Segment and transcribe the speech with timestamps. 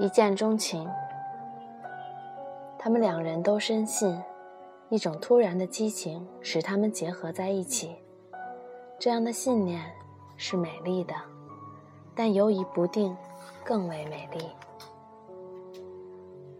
[0.00, 0.88] 一见钟情。
[2.78, 4.18] 他们两人都深信，
[4.88, 7.94] 一种突然的激情使他们结合在一起。
[8.98, 9.84] 这样的信念
[10.38, 11.14] 是美丽的，
[12.14, 13.14] 但犹疑不定
[13.62, 14.48] 更为美丽。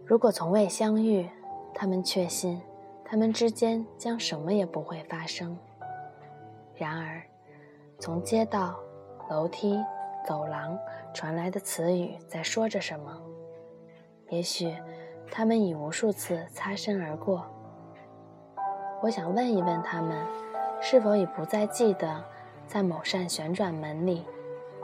[0.05, 1.27] 如果从未相遇，
[1.73, 2.61] 他们确信
[3.03, 5.57] 他们之间将什么也不会发生。
[6.75, 7.19] 然而，
[7.97, 8.79] 从街道、
[9.31, 9.79] 楼梯、
[10.27, 10.77] 走廊
[11.11, 13.19] 传来的词语在说着什么？
[14.31, 14.75] 也许。
[15.33, 17.45] 他们已无数次擦身而过。
[19.01, 20.21] 我想问一问他们，
[20.81, 22.21] 是否已不再记得，
[22.67, 24.25] 在某扇旋转门里，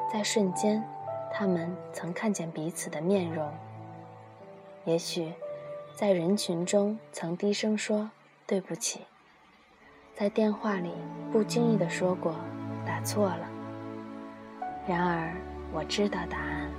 [0.10, 0.82] 在瞬间，
[1.34, 3.52] 他们曾看见彼此的面容？
[4.86, 5.34] 也许，
[5.94, 8.10] 在人群中曾低声说
[8.46, 9.02] 对不起，
[10.16, 10.94] 在电话里
[11.30, 12.34] 不经意地说过
[12.86, 13.50] 打错了。
[14.88, 15.36] 然而，
[15.74, 16.72] 我知道答案。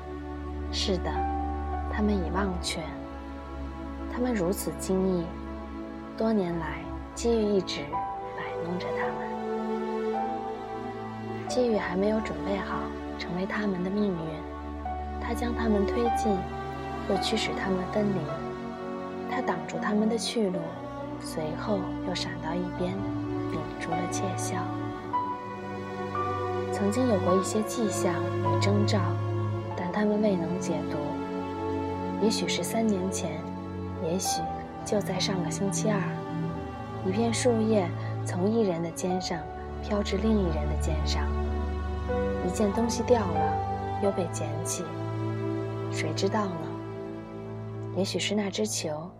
[0.72, 1.10] 是的，
[1.98, 2.80] 他们已忘却。
[4.12, 5.26] 他们如此惊异，
[6.16, 6.78] 多年来
[7.12, 7.80] 机遇一直
[8.36, 9.26] 摆弄着他们。
[11.48, 12.82] 机遇还没有准备好
[13.18, 14.16] 成为他们的命运，
[15.20, 16.38] 他将他们推进，
[17.10, 18.20] 又驱使他们分离。
[19.28, 20.60] 他挡住他们的去路，
[21.18, 22.92] 随后又闪到一边，
[23.50, 24.58] 屏住了窃笑。
[26.72, 29.00] 曾经有过一些迹象与征兆，
[29.76, 30.96] 但他们未能解读。
[32.22, 33.32] 也许是三年前。
[34.00, 34.40] 也许
[34.84, 36.00] 就在上个星期二，
[37.04, 37.90] 一片树叶
[38.24, 39.40] 从一人的肩上
[39.82, 41.24] 飘至另一人的肩上，
[42.46, 44.84] 一件东西掉了，又被捡起，
[45.90, 46.68] 谁知道呢？
[47.96, 49.10] 也许是那只球，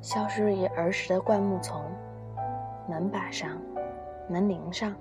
[0.00, 1.82] 消失于儿时的灌木丛、
[2.88, 3.50] 门把上、
[4.26, 4.94] 门铃上，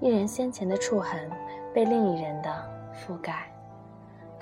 [0.00, 1.30] 一人先前的触痕
[1.72, 3.50] 被另一人的覆盖，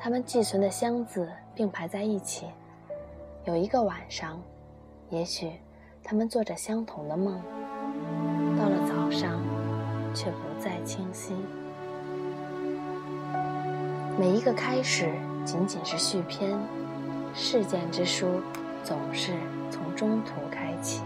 [0.07, 2.47] 他们寄存的箱子并排在一起。
[3.45, 4.41] 有一个晚上，
[5.11, 5.51] 也许
[6.01, 7.43] 他们做着相同的梦，
[8.57, 9.43] 到了早上，
[10.15, 11.35] 却不再清晰。
[14.17, 15.13] 每一个开始
[15.45, 16.57] 仅仅是续篇，
[17.35, 18.29] 事件之书
[18.85, 19.33] 总是
[19.73, 21.03] 从中途开启。